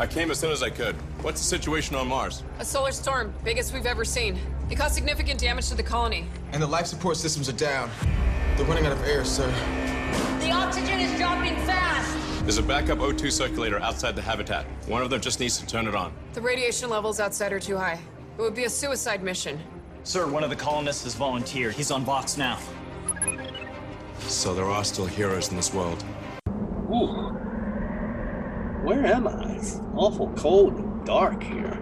[0.00, 0.96] I came as soon as I could.
[1.20, 2.42] What's the situation on Mars?
[2.58, 4.38] A solar storm, biggest we've ever seen.
[4.70, 6.24] It caused significant damage to the colony.
[6.52, 7.90] And the life support systems are down.
[8.56, 9.46] They're running out of air, sir.
[10.40, 12.16] The oxygen is dropping fast.
[12.40, 14.64] There's a backup O2 circulator outside the habitat.
[14.86, 16.14] One of them just needs to turn it on.
[16.32, 17.98] The radiation levels outside are too high.
[18.38, 19.60] It would be a suicide mission.
[20.04, 21.74] Sir, one of the colonists has volunteered.
[21.74, 22.58] He's on Vox now.
[24.20, 26.02] So there are still heroes in this world.
[26.90, 27.29] Ooh.
[28.90, 29.52] Where am I?
[29.52, 31.78] It's awful cold and dark here.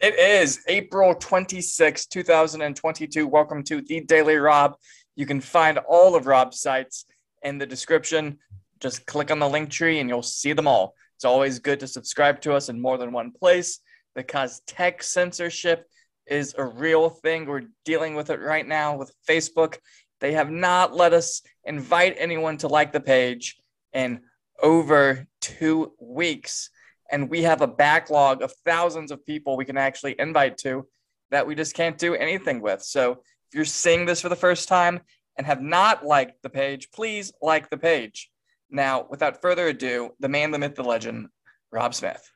[0.00, 3.28] It is April 26, 2022.
[3.28, 4.74] Welcome to the Daily Rob.
[5.14, 7.04] You can find all of Rob's sites
[7.44, 8.38] in the description.
[8.80, 10.94] Just click on the link tree and you'll see them all.
[11.14, 13.78] It's always good to subscribe to us in more than one place
[14.16, 15.86] because tech censorship
[16.26, 17.46] is a real thing.
[17.46, 19.78] We're dealing with it right now with Facebook.
[20.18, 23.58] They have not let us invite anyone to like the page
[23.92, 24.22] in
[24.62, 26.70] over two weeks.
[27.10, 30.86] And we have a backlog of thousands of people we can actually invite to
[31.30, 32.82] that we just can't do anything with.
[32.82, 35.00] So if you're seeing this for the first time
[35.36, 38.30] and have not liked the page, please like the page.
[38.70, 41.28] Now, without further ado, the man, the myth, the legend,
[41.72, 42.30] Rob Smith.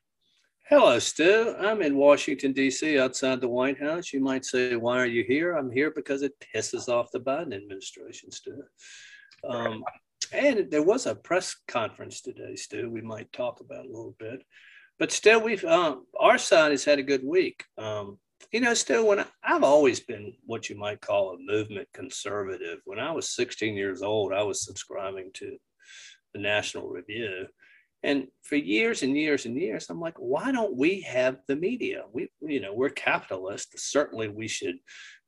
[0.68, 1.54] Hello, Stu.
[1.58, 4.12] I'm in Washington, D.C., outside the White House.
[4.12, 5.52] You might say, Why are you here?
[5.54, 8.62] I'm here because it pisses off the Biden administration, Stu.
[9.46, 9.84] Um,
[10.32, 14.42] and there was a press conference today, Stu, we might talk about a little bit.
[14.98, 17.64] But still, we've um, our side has had a good week.
[17.78, 18.18] Um,
[18.52, 22.78] you know, Stu, when I, I've always been what you might call a movement conservative.
[22.84, 25.56] When I was 16 years old, I was subscribing to
[26.34, 27.46] the National Review.
[28.02, 32.02] And for years and years and years, I'm like, why don't we have the media?
[32.12, 33.90] We, you know, we're capitalists.
[33.90, 34.76] Certainly, we should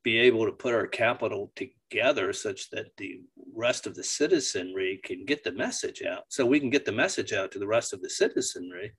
[0.03, 1.53] be able to put our capital
[1.95, 3.21] together such that the
[3.55, 6.25] rest of the citizenry can get the message out.
[6.29, 8.93] So we can get the message out to the rest of the citizenry.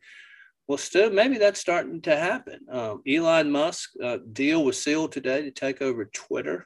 [0.67, 2.59] Well, still, maybe that's starting to happen.
[2.71, 6.65] Um, Elon Musk uh, deal was sealed today to take over Twitter,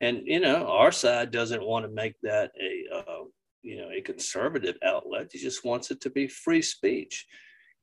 [0.00, 3.24] and you know our side doesn't want to make that a uh,
[3.62, 5.28] you know a conservative outlet.
[5.30, 7.26] He just wants it to be free speech,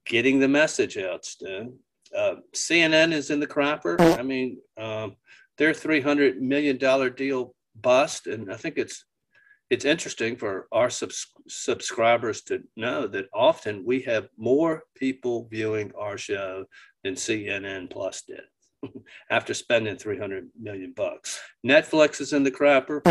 [0.05, 1.23] getting the message out.
[1.23, 1.75] Still,
[2.17, 3.97] uh, CNN is in the crapper.
[4.19, 5.15] I mean, um,
[5.57, 9.05] their three hundred million dollar deal bust, and I think it's
[9.71, 15.91] it's interesting for our subs- subscribers to know that often we have more people viewing
[15.99, 16.65] our show
[17.03, 18.41] than CNN Plus did
[19.31, 21.39] after spending 300 million bucks.
[21.65, 23.01] Netflix is in the crapper.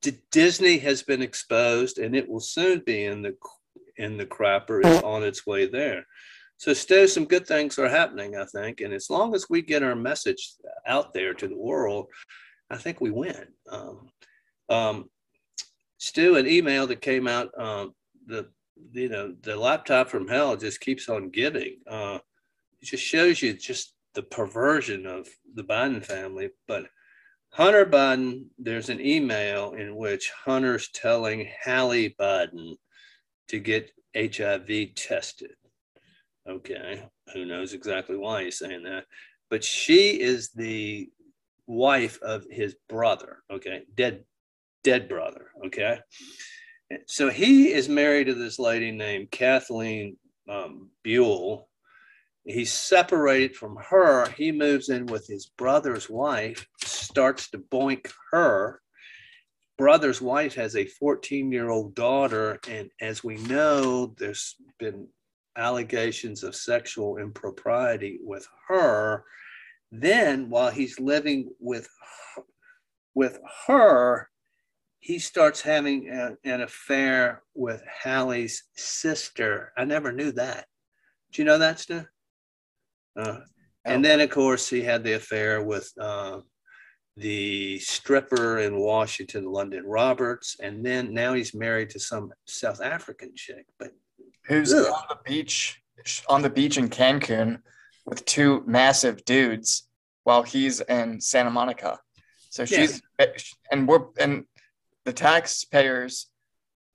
[0.00, 3.36] D- Disney has been exposed and it will soon be in the
[3.98, 4.80] in the crapper.
[4.84, 6.06] It's on its way there.
[6.56, 8.80] So still some good things are happening, I think.
[8.80, 10.54] And as long as we get our message
[10.86, 12.06] out there to the world,
[12.70, 13.46] I think we win.
[13.70, 14.08] Um,
[14.68, 15.10] um,
[15.98, 17.94] Stu, an email that came out, um,
[18.26, 18.48] the
[18.92, 21.78] you know the laptop from hell just keeps on giving.
[21.88, 22.18] Uh,
[22.80, 26.50] it just shows you just the perversion of the Biden family.
[26.66, 26.86] But
[27.52, 32.74] Hunter Biden, there's an email in which Hunter's telling Hallie Biden
[33.48, 35.52] to get HIV tested.
[36.48, 37.02] Okay,
[37.34, 39.04] who knows exactly why he's saying that?
[39.50, 41.08] But she is the
[41.68, 43.44] wife of his brother.
[43.50, 44.24] Okay, dead
[44.82, 45.50] dead brother.
[45.66, 45.98] Okay.
[47.06, 50.16] So he is married to this lady named Kathleen
[50.48, 51.64] um, Buhle.
[52.44, 54.30] He's separated from her.
[54.30, 58.80] He moves in with his brother's wife, starts to boink her.
[59.76, 62.58] Brother's wife has a 14 year old daughter.
[62.66, 65.08] And as we know, there's been
[65.56, 69.24] allegations of sexual impropriety with her.
[69.90, 71.88] Then, while he's living with
[73.14, 74.28] with her,
[75.00, 79.72] he starts having a, an affair with Hallie's sister.
[79.76, 80.66] I never knew that.
[81.32, 82.04] Do you know that, Stu?
[83.18, 83.40] Uh,
[83.84, 86.40] and then, of course, he had the affair with uh,
[87.16, 93.32] the stripper in Washington, Lunden Roberts, and then now he's married to some South African
[93.34, 93.66] chick.
[93.78, 93.90] But
[94.46, 94.86] who's ugh.
[94.86, 95.80] on the beach
[96.28, 97.60] on the beach in Cancun
[98.08, 99.86] with two massive dudes
[100.24, 101.98] while he's in Santa Monica.
[102.50, 103.02] So she's
[103.70, 104.44] and we're and
[105.04, 106.26] the taxpayers,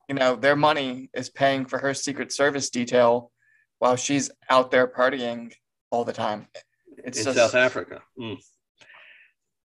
[0.10, 3.32] you know, their money is paying for her Secret Service detail
[3.78, 5.54] while she's out there partying
[5.92, 6.48] all the time.
[6.98, 7.38] It's in just...
[7.38, 8.02] South Africa.
[8.20, 8.38] Mm.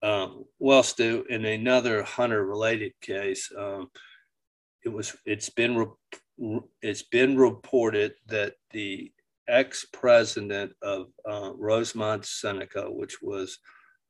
[0.03, 3.91] Um, well, Stu, in another Hunter related case, um,
[4.85, 5.77] it was it's been
[6.39, 9.13] re- it's been reported that the
[9.49, 13.59] ex president of uh, Rosemont Seneca, which was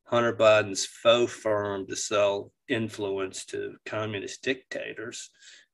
[0.05, 5.31] Hunter Biden's faux firm to sell influence to communist dictators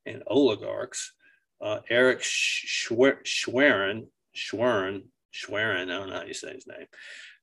[0.07, 1.13] and oligarchs.
[1.61, 6.87] uh, Eric Schwer- Schwerin, Schwerin, Schwerin, I don't know how you say his name,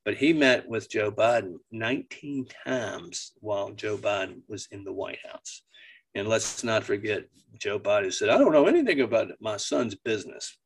[0.04, 5.19] but he met with Joe Biden 19 times while Joe Biden was in the White
[5.31, 5.62] House.
[6.16, 7.24] And let's not forget,
[7.57, 10.57] Joe Biden said, I don't know anything about my son's business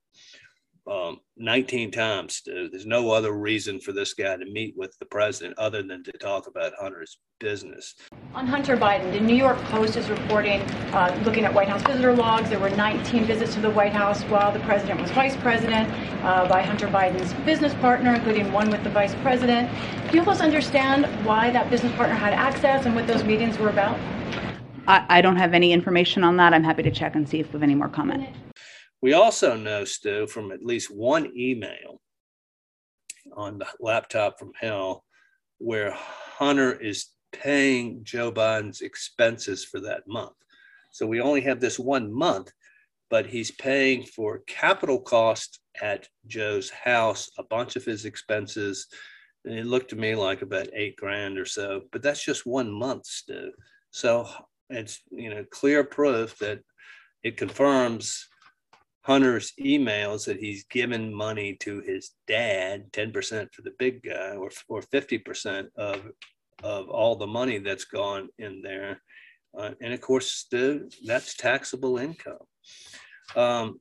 [0.85, 2.41] um, 19 times.
[2.45, 6.11] There's no other reason for this guy to meet with the president other than to
[6.13, 7.95] talk about Hunter's business.
[8.33, 10.61] On Hunter Biden, the New York Post is reporting,
[10.93, 14.21] uh, looking at White House visitor logs, there were 19 visits to the White House
[14.23, 15.89] while the president was vice president
[16.23, 19.69] uh, by Hunter Biden's business partner, including one with the vice president.
[20.09, 23.57] Do you help us understand why that business partner had access and what those meetings
[23.57, 23.97] were about?
[24.87, 26.53] I, I don't have any information on that.
[26.53, 28.27] I'm happy to check and see if we have any more comment.
[29.03, 31.99] We also know, Stu, from at least one email
[33.35, 35.03] on the laptop from hell
[35.57, 40.37] where Hunter is paying Joe Biden's expenses for that month.
[40.93, 42.53] So we only have this one month,
[43.09, 48.87] but he's paying for capital cost at Joe's house, a bunch of his expenses.
[49.43, 52.71] And it looked to me like about eight grand or so, but that's just one
[52.71, 53.51] month, Stu.
[53.91, 54.29] So
[54.69, 56.61] it's you know clear proof that
[57.21, 58.29] it confirms
[59.03, 64.49] Hunter's emails that he's given money to his dad, 10% for the big guy, or,
[64.69, 66.11] or 50% of,
[66.63, 69.01] of all the money that's gone in there.
[69.57, 72.37] Uh, and of course, the, that's taxable income.
[73.35, 73.79] Um,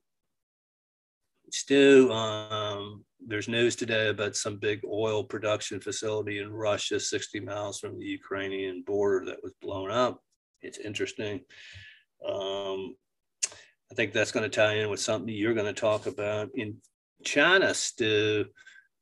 [1.52, 7.78] Stu, um, there's news today about some big oil production facility in Russia, 60 miles
[7.78, 10.20] from the Ukrainian border, that was blown up.
[10.62, 11.40] It's interesting.
[12.26, 12.96] Um,
[13.92, 16.78] I think that's going to tie in with something you're going to talk about in
[17.26, 18.46] China, Stu.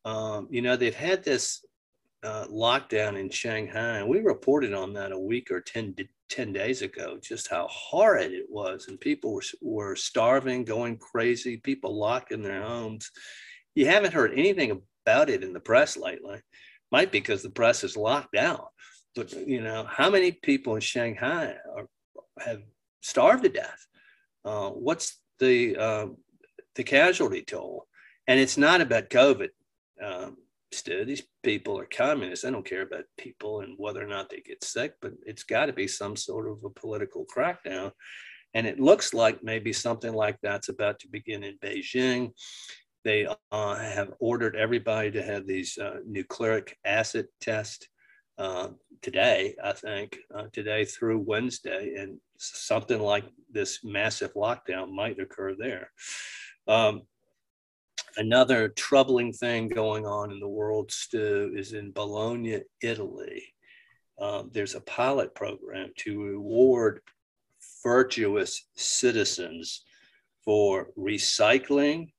[0.05, 1.65] Um, you know, they've had this
[2.25, 5.95] uh, lockdown in Shanghai, and we reported on that a week or 10,
[6.29, 8.89] 10 days ago, just how horrid it was.
[8.89, 13.13] And people were, were starving, going crazy, people locked in their homes.
[13.77, 16.41] You haven't heard anything about it in the press lately.
[16.91, 18.65] Might be because the press is locked down.
[19.15, 21.87] But, you know, how many people in Shanghai are,
[22.41, 22.63] have
[23.03, 23.87] starved to death?
[24.45, 26.07] Uh, what's the uh,
[26.75, 27.87] the casualty toll?
[28.27, 29.49] And it's not about COVID.
[30.03, 30.37] Um,
[30.87, 32.45] these people are communists.
[32.45, 35.67] They don't care about people and whether or not they get sick, but it's got
[35.67, 37.91] to be some sort of a political crackdown.
[38.55, 42.33] And it looks like maybe something like that's about to begin in Beijing.
[43.05, 47.87] They uh, have ordered everybody to have these uh, nucleic acid tests
[48.41, 48.69] uh,
[49.03, 55.55] today, I think, uh, today through Wednesday, and something like this massive lockdown might occur
[55.55, 55.91] there.
[56.67, 57.03] Um,
[58.17, 63.43] another troubling thing going on in the world, Stu, is in Bologna, Italy.
[64.19, 67.03] Um, there's a pilot program to reward
[67.83, 69.85] virtuous citizens
[70.43, 72.13] for recycling,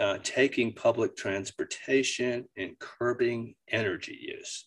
[0.00, 4.64] uh, taking public transportation, and curbing energy use.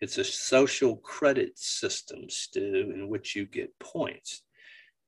[0.00, 4.42] It's a social credit system, Stu, in which you get points.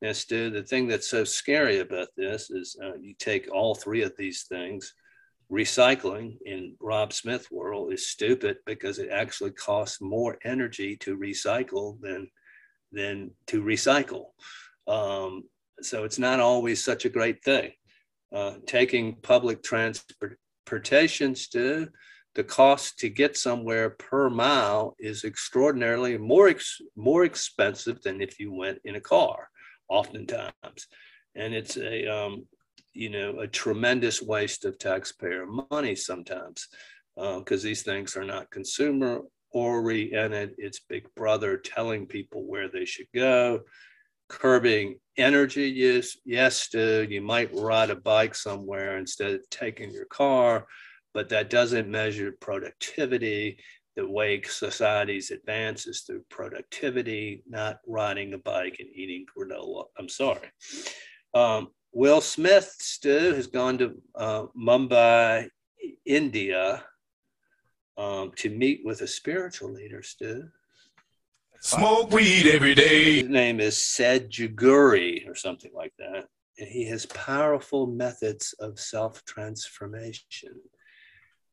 [0.03, 4.03] Now, Stu, the thing that's so scary about this is uh, you take all three
[4.03, 4.95] of these things.
[5.51, 12.01] Recycling in Rob Smith world is stupid because it actually costs more energy to recycle
[12.01, 12.29] than
[12.91, 14.27] than to recycle.
[14.87, 15.45] Um,
[15.81, 17.73] so it's not always such a great thing.
[18.35, 21.89] Uh, taking public transportation, Stu,
[22.35, 28.41] the cost to get somewhere per mile is extraordinarily more ex- more expensive than if
[28.41, 29.49] you went in a car
[29.89, 30.87] oftentimes.
[31.35, 32.47] And it's a um,
[32.95, 36.69] you know a tremendous waste of taxpayer money sometimes
[37.17, 39.21] because uh, these things are not consumer
[39.53, 43.61] oriented it's big brother telling people where they should go
[44.29, 46.17] curbing energy use.
[46.25, 50.67] Yes dude you might ride a bike somewhere instead of taking your car
[51.15, 53.59] but that doesn't measure productivity.
[53.95, 59.85] The way society's advances through productivity, not riding a bike and eating granola.
[59.99, 60.51] I'm sorry.
[61.35, 65.49] Um, Will Smith, Stu, has gone to uh, Mumbai,
[66.07, 66.83] India,
[67.99, 70.49] um, to meet with a spiritual leader, Stu.
[71.61, 73.21] Smoke weed every day.
[73.21, 76.25] His name is Sadhguru or something like that.
[76.59, 80.61] And he has powerful methods of self transformation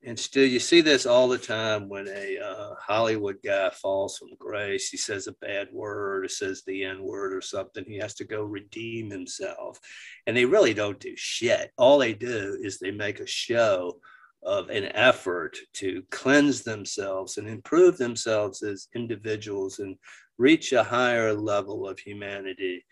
[0.03, 4.29] and still you see this all the time when a uh, hollywood guy falls from
[4.38, 8.13] grace he says a bad word or says the n word or something he has
[8.13, 9.79] to go redeem himself
[10.27, 14.00] and they really don't do shit all they do is they make a show
[14.44, 19.98] of an effort to cleanse themselves and improve themselves as individuals and
[20.38, 22.86] reach a higher level of humanity.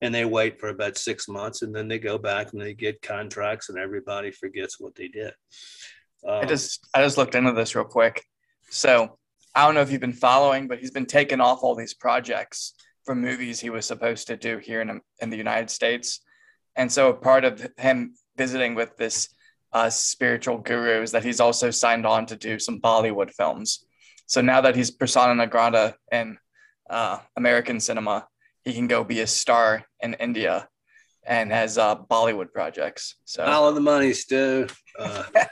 [0.00, 3.02] And they wait for about six months and then they go back and they get
[3.02, 5.34] contracts and everybody forgets what they did.
[6.28, 8.24] I Um, just I just looked into this real quick.
[8.70, 9.18] So
[9.54, 12.74] I don't know if you've been following, but he's been taking off all these projects
[13.04, 16.20] from movies he was supposed to do here in in the United States.
[16.76, 19.28] And so a part of him visiting with this
[19.72, 23.84] uh, spiritual guru is that he's also signed on to do some Bollywood films.
[24.26, 26.38] So now that he's persona non grata in
[26.88, 28.26] uh, American cinema,
[28.64, 30.68] he can go be a star in India
[31.26, 33.16] and has uh, Bollywood projects.
[33.24, 34.66] So all of the money, Stu.
[34.98, 35.24] Uh,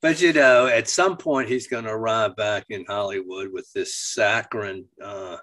[0.00, 3.94] but you know, at some point, he's going to arrive back in Hollywood with this
[3.94, 5.36] saccharine uh,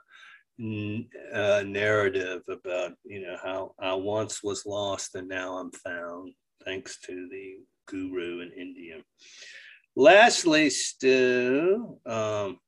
[0.60, 6.34] n- uh, narrative about you know how I once was lost and now I'm found,
[6.66, 8.98] thanks to the guru in India.
[9.96, 12.60] Lastly, Stu, um,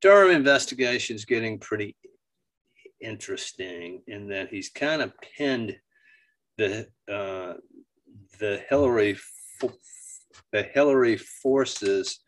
[0.00, 1.96] Durham investigation is getting pretty
[3.00, 5.76] interesting in that he's kind of pinned
[6.56, 7.54] the uh,
[8.40, 9.16] the Hillary
[10.52, 12.20] the Hillary forces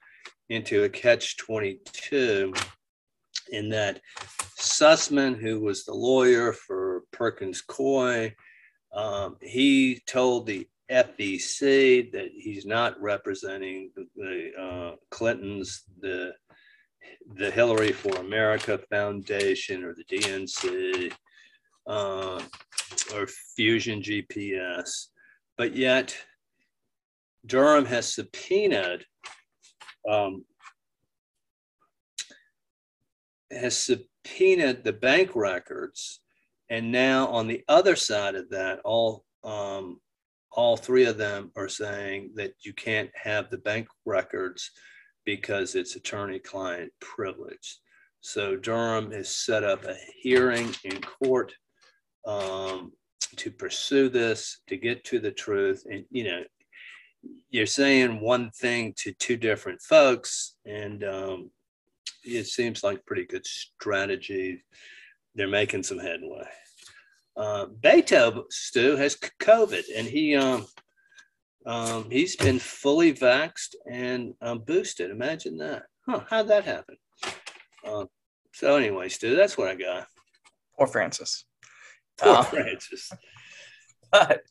[0.48, 2.52] into a catch 22
[3.52, 4.00] in that
[4.58, 8.32] Sussman, who was the lawyer for Perkins Coie,
[8.92, 16.32] um, he told the FEC that he's not representing the, uh, Clintons, the
[17.36, 21.12] the Hillary for America Foundation or the DNC
[21.86, 22.42] uh,
[23.14, 23.26] or
[23.56, 25.06] Fusion GPS,
[25.56, 26.16] but yet
[27.46, 29.04] Durham has subpoenaed
[30.08, 30.44] um,
[33.50, 36.20] has subpoenaed the bank records,
[36.68, 40.00] and now on the other side of that, all um,
[40.52, 44.70] all three of them are saying that you can't have the bank records
[45.24, 47.78] because it's attorney-client privilege.
[48.20, 51.54] So Durham has set up a hearing in court
[52.26, 52.92] um,
[53.36, 56.42] to pursue this, to get to the truth, and you know,
[57.50, 61.50] you're saying one thing to two different folks, and um,
[62.24, 64.62] it seems like pretty good strategy.
[65.34, 66.48] They're making some headway.
[67.36, 70.66] Uh, Beethoven, Stu, has COVID, and he um,
[71.66, 75.10] um, he's been fully vaxxed and um, boosted.
[75.10, 75.84] Imagine that.
[76.06, 76.20] Huh?
[76.28, 76.96] How'd that happen?
[77.86, 78.06] Uh,
[78.52, 80.06] so anyway, Stu, that's what I got.
[80.76, 81.44] poor Francis.
[82.18, 83.10] Poor Uh, Francis.
[84.12, 84.42] but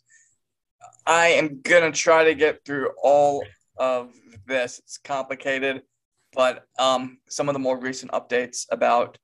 [1.09, 3.43] I am gonna try to get through all
[3.77, 4.13] of
[4.45, 4.77] this.
[4.77, 5.81] It's complicated,
[6.33, 9.17] but um, some of the more recent updates about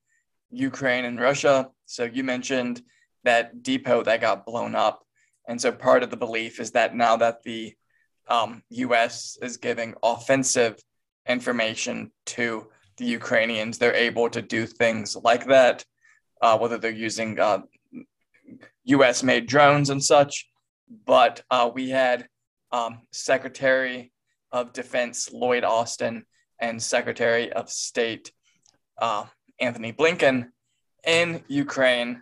[0.49, 1.69] Ukraine and Russia.
[1.85, 2.81] So you mentioned
[3.23, 5.05] that depot that got blown up,
[5.47, 7.75] and so part of the belief is that now that the
[8.27, 9.37] um, U.S.
[9.43, 10.79] is giving offensive
[11.29, 15.85] information to the Ukrainians, they're able to do things like that,
[16.41, 17.59] uh, whether they're using uh,
[18.85, 20.47] US made drones and such.
[21.05, 22.27] But uh, we had
[22.71, 24.11] um, Secretary
[24.51, 26.25] of Defense Lloyd Austin
[26.59, 28.31] and Secretary of State
[28.97, 29.25] uh,
[29.59, 30.47] Antony Blinken
[31.05, 32.21] in Ukraine,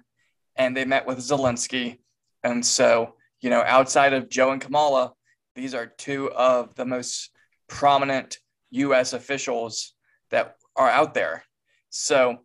[0.55, 1.99] and they met with Zelensky.
[2.43, 5.13] And so, you know, outside of Joe and Kamala,
[5.55, 7.29] these are two of the most
[7.67, 8.37] prominent
[8.71, 9.93] US officials
[10.31, 11.43] that are out there.
[11.89, 12.39] So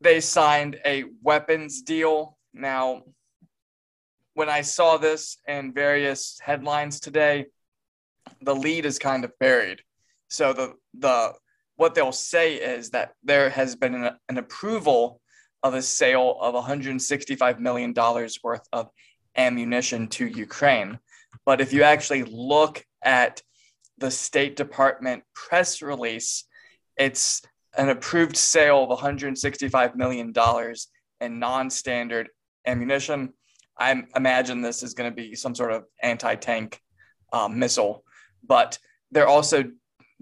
[0.00, 2.38] they signed a weapons deal.
[2.54, 3.02] Now,
[4.40, 7.44] when I saw this in various headlines today,
[8.40, 9.82] the lead is kind of buried.
[10.28, 11.34] So the the
[11.76, 15.20] what they'll say is that there has been an, an approval
[15.62, 18.88] of a sale of 165 million dollars worth of
[19.36, 20.98] ammunition to Ukraine.
[21.44, 23.42] But if you actually look at
[23.98, 26.44] the State Department press release,
[26.96, 27.42] it's
[27.76, 30.88] an approved sale of 165 million dollars
[31.20, 32.30] in non-standard
[32.66, 33.34] ammunition.
[33.80, 36.80] I imagine this is going to be some sort of anti-tank
[37.32, 38.04] um, missile,
[38.46, 38.78] but
[39.10, 39.64] they're also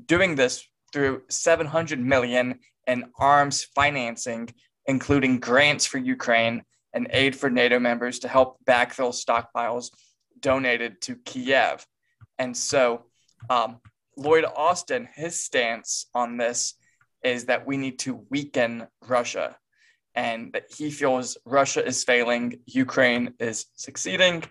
[0.06, 4.48] doing this through 700 million in arms financing,
[4.86, 6.62] including grants for Ukraine
[6.94, 9.90] and aid for NATO members to help backfill stockpiles
[10.40, 11.84] donated to Kiev.
[12.38, 13.06] And so,
[13.50, 13.80] um,
[14.16, 16.74] Lloyd Austin, his stance on this
[17.24, 19.56] is that we need to weaken Russia
[20.18, 24.42] and that he feels Russia is failing, Ukraine is succeeding.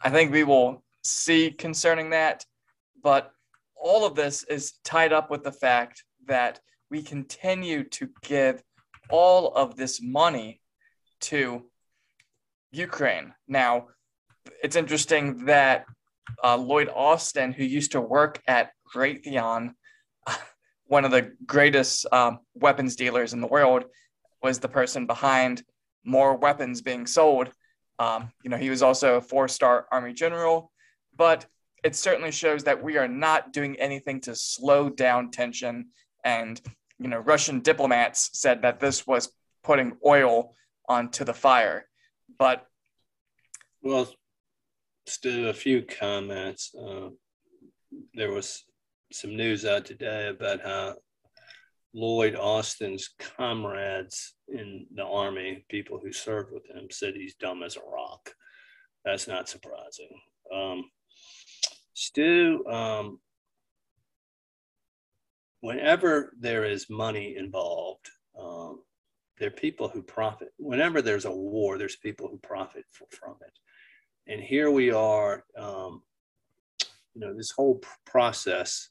[0.00, 2.44] I think we will see concerning that.
[3.02, 3.32] But
[3.74, 6.60] all of this is tied up with the fact that
[6.92, 8.62] we continue to give
[9.10, 10.60] all of this money
[11.22, 11.64] to
[12.70, 13.34] Ukraine.
[13.48, 13.88] Now,
[14.62, 15.86] it's interesting that
[16.44, 19.72] uh, Lloyd Austin, who used to work at Raytheon,
[20.84, 23.84] one of the greatest um, weapons dealers in the world,
[24.42, 25.62] was the person behind
[26.04, 27.50] more weapons being sold.
[27.98, 30.70] Um, you know, he was also a four-star Army general,
[31.16, 31.46] but
[31.84, 35.88] it certainly shows that we are not doing anything to slow down tension.
[36.24, 36.60] And
[36.98, 40.54] you know, Russian diplomats said that this was putting oil
[40.88, 41.88] onto the fire.
[42.38, 42.66] But
[43.82, 44.08] well,
[45.06, 46.74] still a few comments.
[46.74, 47.10] Uh,
[48.14, 48.64] there was
[49.12, 50.96] some news out today about how
[51.94, 57.76] Lloyd Austin's comrades in the army, people who served with him, said he's dumb as
[57.76, 58.30] a rock.
[59.04, 60.10] That's not surprising.
[60.54, 60.90] Um,
[61.94, 63.20] Stu, um,
[65.60, 68.82] whenever there is money involved, um,
[69.38, 70.52] there are people who profit.
[70.58, 73.52] Whenever there's a war, there's people who profit from it.
[74.32, 76.02] And here we are, um,
[77.14, 78.90] you know, this whole process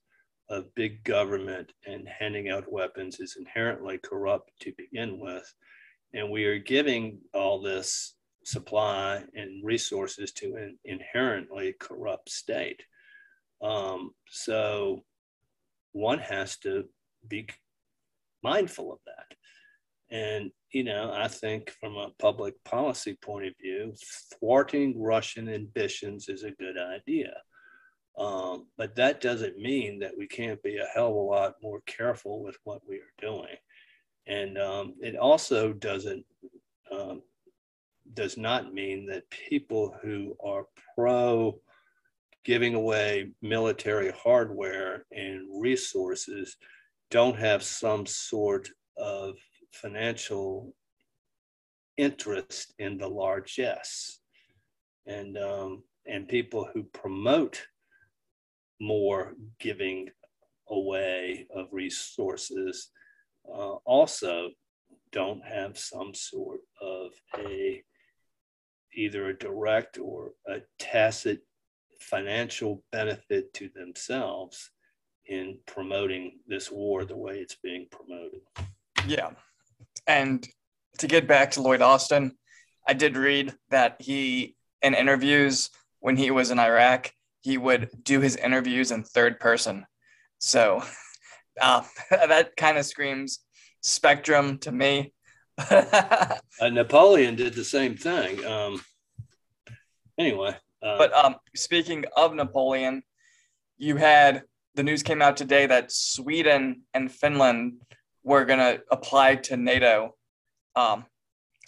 [0.50, 5.54] of big government and handing out weapons is inherently corrupt to begin with.
[6.14, 12.82] And we are giving all this supply and resources to an inherently corrupt state.
[13.62, 15.04] Um, so
[15.92, 16.86] one has to
[17.28, 17.48] be
[18.44, 19.36] mindful of that.
[20.10, 23.94] And, you know, I think from a public policy point of view,
[24.40, 27.34] thwarting Russian ambitions is a good idea.
[28.18, 31.82] Um, but that doesn't mean that we can't be a hell of a lot more
[31.86, 33.56] careful with what we are doing.
[34.26, 36.26] And um, it also doesn't
[36.92, 37.22] um,
[38.14, 41.60] does not mean that people who are pro
[42.44, 46.56] giving away military hardware and resources
[47.12, 49.36] don't have some sort of
[49.74, 50.74] financial
[51.98, 54.20] interest in the largesse.
[55.06, 57.62] And, um, and people who promote
[58.80, 60.10] more giving
[60.70, 62.90] away of resources
[63.50, 64.50] uh, also
[65.12, 67.82] don't have some sort of a
[68.94, 71.42] either a direct or a tacit
[72.00, 74.72] financial benefit to themselves
[75.28, 78.42] in promoting this war the way it's being promoted.
[79.06, 79.32] Yeah.
[80.08, 80.48] And
[81.00, 82.34] to get back to Lloyd Austin,
[82.88, 88.20] I did read that he, in interviews when he was in Iraq, he would do
[88.22, 89.86] his interviews in third person.
[90.40, 90.84] So
[91.62, 93.40] uh, that kind of screams
[93.82, 95.14] spectrum to me.
[95.58, 98.46] uh, Napoleon did the same thing.
[98.46, 98.82] Um,
[100.18, 100.56] anyway.
[100.82, 103.02] Uh, but um, speaking of Napoleon,
[103.78, 104.44] you had
[104.76, 107.82] the news came out today that Sweden and Finland
[108.24, 110.16] were going to apply to NATO
[110.76, 111.06] um,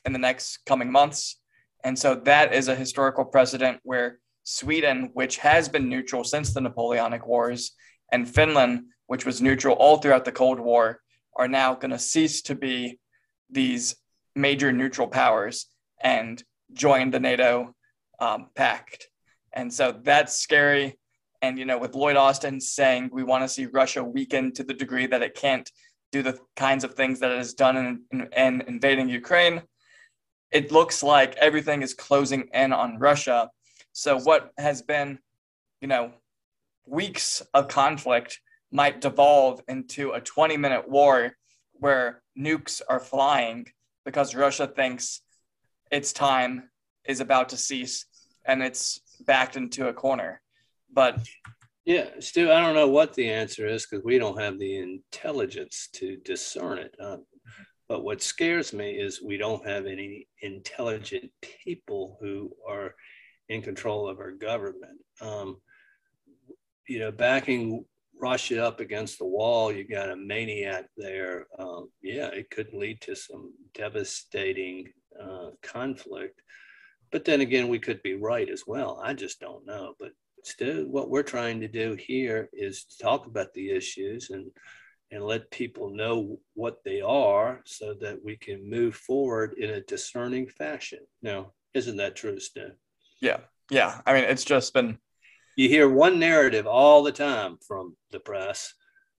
[0.06, 1.40] in the next coming months.
[1.84, 4.20] And so that is a historical precedent where
[4.52, 7.74] Sweden, which has been neutral since the Napoleonic Wars,
[8.12, 11.02] and Finland, which was neutral all throughout the Cold War,
[11.36, 13.00] are now going to cease to be
[13.52, 13.96] these
[14.36, 15.68] major neutral powers
[16.02, 17.76] and join the NATO
[18.20, 19.10] um, pact.
[19.54, 20.98] And so that's scary.
[21.44, 24.74] And, you know, with Lloyd Austin saying we want to see Russia weaken to the
[24.74, 25.70] degree that it can't
[26.12, 29.62] do the kinds of things that it has done in, in, in invading Ukraine,
[30.52, 33.52] it looks like everything is closing in on Russia.
[33.94, 35.20] So what has been,
[35.82, 36.14] you know,
[36.86, 38.40] weeks of conflict
[38.72, 41.34] might devolve into a 20 minute war
[41.74, 43.68] where nukes are flying
[44.06, 45.22] because Russia thinks
[45.92, 46.70] its time
[47.06, 48.06] is about to cease
[48.46, 50.42] and it's backed into a corner.
[50.92, 51.20] But
[51.86, 55.90] yeah, Stu, I don't know what the answer is because we don't have the intelligence
[55.94, 56.96] to discern it.
[57.00, 57.18] Uh,
[57.88, 62.94] but what scares me is we don't have any intelligent people who are
[63.50, 65.00] in control of our government.
[65.22, 65.58] Um,
[66.88, 67.86] you know, backing
[68.20, 71.48] Russia up against the wall, you got a maniac there.
[71.58, 76.42] Um, yeah, it could lead to some devastating uh, conflict.
[77.12, 79.02] But then again, we could be right as well.
[79.04, 79.94] I just don't know.
[80.00, 80.12] But
[80.44, 84.52] still, what we're trying to do here is talk about the issues and
[85.12, 89.82] and let people know what they are so that we can move forward in a
[89.82, 91.00] discerning fashion.
[91.24, 92.74] Now, isn't that true, Stu?
[93.22, 93.40] Yeah.
[93.70, 94.02] Yeah.
[94.06, 94.98] I mean, it's just been.
[95.56, 98.74] You hear one narrative all the time from the press.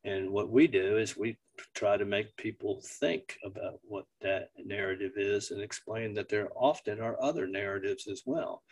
[0.04, 1.36] And what we do is we
[1.74, 7.00] try to make people think about what that narrative is and explain that there often
[7.00, 8.62] are other narratives as well.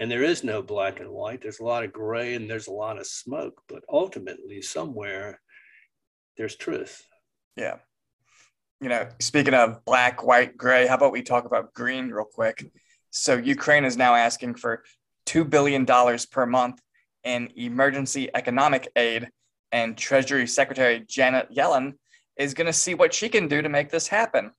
[0.00, 1.40] And there is no black and white.
[1.40, 5.40] There's a lot of gray and there's a lot of smoke, but ultimately, somewhere,
[6.36, 7.06] there's truth.
[7.56, 7.76] Yeah.
[8.80, 12.70] You know, speaking of black, white, gray, how about we talk about green real quick?
[13.14, 14.82] So, Ukraine is now asking for
[15.26, 16.80] $2 billion per month
[17.22, 19.30] in emergency economic aid
[19.70, 21.94] and Treasury Secretary Janet Yellen
[22.36, 24.50] is going to see what she can do to make this happen.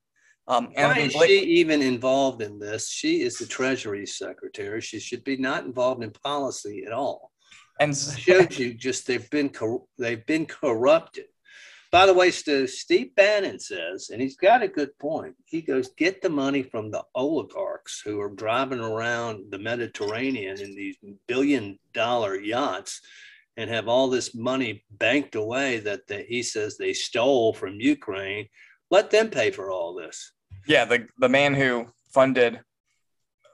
[0.47, 2.89] Um, Why is Blake- she even involved in this?
[2.89, 4.79] She is the Treasury Secretary.
[4.79, 7.31] She should be not involved in policy at all.
[7.79, 11.25] and shows you just they've been cor- they've been corrupted.
[11.95, 15.33] By the way, Stu, Steve Bannon says, and he's got a good point.
[15.45, 20.75] He goes, get the money from the oligarchs who are driving around the Mediterranean in
[20.75, 22.99] these billion dollar yachts
[23.55, 28.49] and have all this money banked away that they, he says they stole from Ukraine.
[28.91, 30.33] Let them pay for all this.
[30.67, 32.59] Yeah, the the man who funded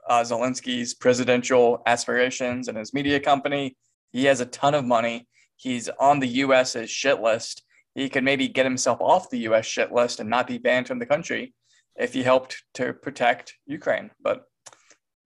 [0.10, 3.78] uh, Zelensky's presidential aspirations and his media company,
[4.12, 5.28] he has a ton of money.
[5.58, 7.62] He's on the U.S.'s shit list.
[7.96, 9.66] He could maybe get himself off the U.S.
[9.66, 11.54] shit list and not be banned from the country
[11.96, 14.12] if he helped to protect Ukraine.
[14.22, 14.44] But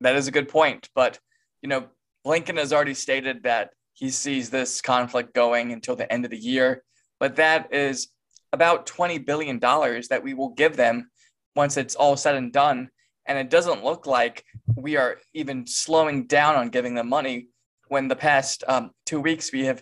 [0.01, 0.89] that is a good point.
[0.95, 1.19] But
[1.62, 1.88] you know,
[2.25, 6.38] Blinken has already stated that he sees this conflict going until the end of the
[6.38, 6.84] year.
[7.19, 8.10] But that is
[8.51, 11.10] about $20 billion that we will give them
[11.56, 12.89] once it's all said and done.
[13.25, 14.43] And it doesn't look like
[14.75, 17.47] we are even slowing down on giving them money
[17.88, 19.82] when the past um, two weeks we have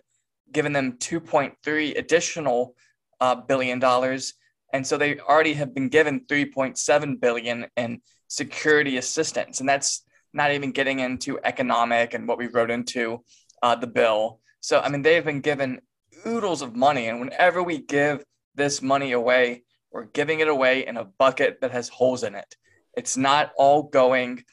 [0.54, 2.76] given them 2.3 additional
[3.20, 4.34] uh, billion dollars.
[4.74, 9.60] And so they already have been given 3.7 billion in security assistance.
[9.60, 13.24] And that's not even getting into economic and what we wrote into
[13.62, 14.40] uh, the bill.
[14.62, 15.80] So, I mean, they've been given
[16.26, 17.08] oodles of money.
[17.08, 18.24] And whenever we give
[18.56, 22.56] this money away, we're giving it away in a bucket that has holes in it.
[22.98, 24.44] It's not all going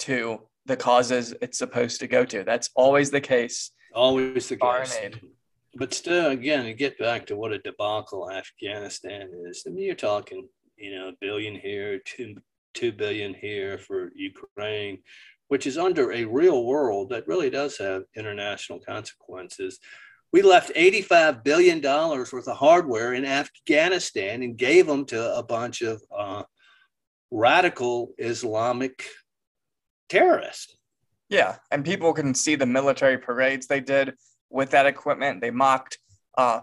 [0.00, 2.44] to the causes it's supposed to go to.
[2.44, 3.70] That's always the case.
[3.94, 4.98] Always the Foreign case.
[5.00, 5.20] aid.
[5.74, 9.94] But still, again, to get back to what a debacle Afghanistan is, I mean, you're
[9.94, 12.36] talking, you know, a billion here, two,
[12.74, 15.02] two billion here for Ukraine,
[15.48, 19.78] which is under a real world that really does have international consequences.
[20.32, 25.82] We left $85 billion worth of hardware in Afghanistan and gave them to a bunch
[25.82, 26.42] of uh,
[27.30, 29.04] radical Islamic
[30.08, 30.76] terrorists.
[31.28, 34.14] Yeah, and people can see the military parades they did
[34.50, 35.40] with that equipment.
[35.40, 35.98] They mocked
[36.36, 36.60] uh,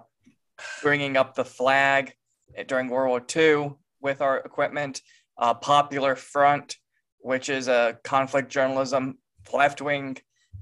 [0.82, 2.14] bringing up the flag
[2.68, 5.02] during World War II with our equipment.
[5.38, 6.78] Uh, Popular Front,
[7.20, 9.18] which is a conflict journalism
[9.54, 10.18] left wing,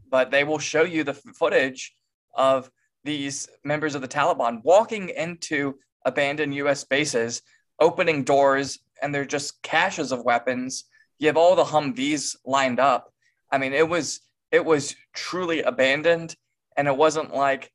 [0.09, 1.95] but they will show you the footage
[2.35, 2.69] of
[3.03, 6.83] these members of the Taliban walking into abandoned U.S.
[6.83, 7.41] bases,
[7.79, 10.85] opening doors, and they're just caches of weapons.
[11.19, 13.11] You have all the Humvees lined up.
[13.51, 16.35] I mean, it was it was truly abandoned,
[16.77, 17.71] and it wasn't like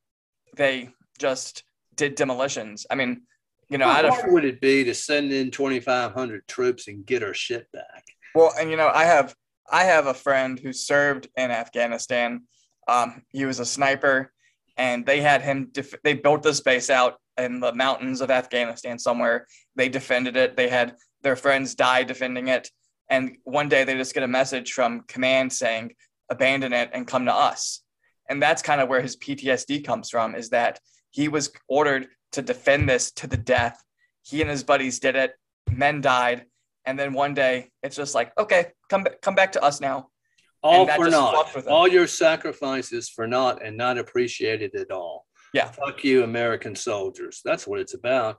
[0.57, 2.87] they just did demolitions.
[2.91, 3.23] I mean,
[3.69, 7.35] you know, How hard would it be to send in 2,500 troops and get our
[7.35, 8.05] shit back?
[8.35, 9.35] Well, and you know, I have
[9.71, 12.45] I have a friend who served in Afghanistan.
[12.87, 14.33] Um, he was a sniper,
[14.79, 15.69] and they had him.
[15.73, 19.47] Def- they built this base out in the mountains of Afghanistan somewhere.
[19.77, 20.57] They defended it.
[20.57, 22.71] They had their friends die defending it,
[23.11, 25.95] and one day they just get a message from command saying,
[26.31, 27.83] "Abandon it and come to us."
[28.29, 30.35] And that's kind of where his PTSD comes from.
[30.35, 30.79] Is that
[31.11, 33.83] he was ordered to defend this to the death.
[34.23, 35.33] He and his buddies did it.
[35.71, 36.45] Men died
[36.87, 40.09] and then one day it's just like okay come back come back to us now
[40.63, 41.35] All for naught.
[41.35, 41.75] fucked with them.
[41.75, 45.27] All your sacrifices for naught and not appreciated at all.
[45.53, 45.71] Yeah.
[45.71, 47.41] Fuck you, American soldiers.
[47.45, 48.39] That's what it's about.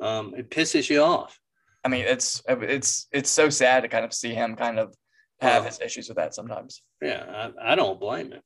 [0.00, 1.38] Um, it pisses you off.
[1.84, 4.94] i mean it's it's it's so sad to kind of see him kind of
[5.40, 7.24] have Well- his issues with that sometimes Yeah,
[7.64, 8.42] I, I don't blame him.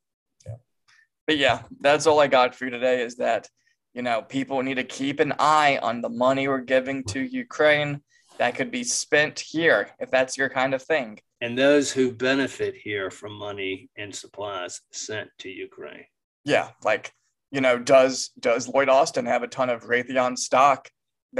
[1.30, 3.48] But yeah that's all i got for you today is that
[3.94, 8.00] you know people need to keep an eye on the money we're giving to ukraine
[8.38, 12.74] that could be spent here if that's your kind of thing And those who benefit
[12.74, 16.06] here from money and supplies sent to Ukraine.
[16.44, 17.12] yeah like
[17.52, 20.80] you know does does lloyd austin have a ton of raytheon stock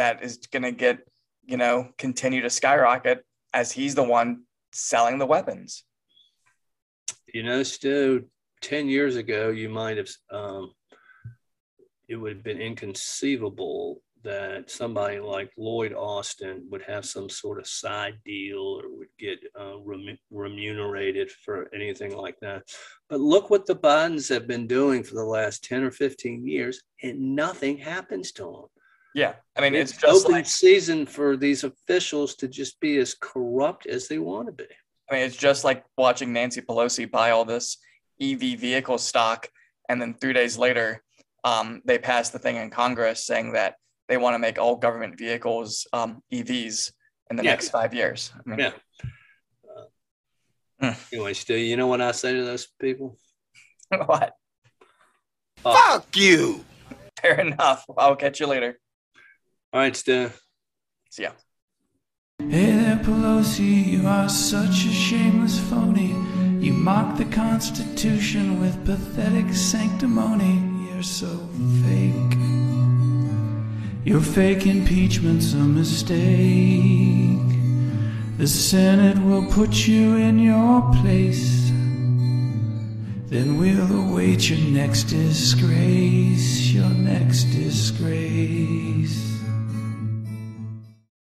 [0.00, 0.96] that is going to get
[1.53, 3.18] you know continue to skyrocket
[3.61, 4.29] as he's the one
[4.72, 5.70] selling the weapons
[7.38, 8.00] You know, Stu,
[8.61, 10.73] 10 years ago, you might have, um,
[12.09, 17.66] it would have been inconceivable that somebody like Lloyd Austin would have some sort of
[17.66, 19.79] side deal or would get uh,
[20.31, 22.64] remunerated for anything like that.
[23.09, 26.83] But look what the Bidens have been doing for the last 10 or 15 years,
[27.03, 28.64] and nothing happens to them.
[29.14, 32.99] yeah i mean it's It's just open like season for these officials to just be
[32.99, 34.70] as corrupt as they want to be.
[35.11, 37.79] i mean it's just like watching nancy pelosi buy all this
[38.20, 39.48] ev vehicle stock
[39.88, 41.02] and then three days later
[41.44, 43.74] um, they passed the thing in congress saying that
[44.09, 46.92] they want to make all government vehicles um, evs
[47.30, 47.50] in the Yeah.
[47.50, 48.72] next five years I mean, Yeah.
[50.83, 53.18] Uh, anyway, Stu, you know what I say to those people?
[54.06, 54.33] what
[55.62, 56.64] Fuck you.
[57.20, 57.85] Fair enough.
[57.98, 58.78] I'll catch you later.
[59.74, 60.30] All right, Stu.
[61.11, 61.33] See ya.
[62.38, 66.14] Hey there, Pelosi, you are such a shameless phony.
[66.80, 70.62] Mock the Constitution with pathetic sanctimony.
[70.88, 71.28] You're so
[71.84, 72.38] fake.
[74.02, 77.36] Your fake impeachment's a mistake.
[78.38, 81.68] The Senate will put you in your place.
[83.28, 89.29] Then we'll await your next disgrace, your next disgrace.